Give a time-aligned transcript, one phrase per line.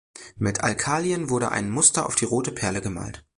[0.35, 3.23] Mit Alkalien wurde ein Muster auf die rote Perle gemalt.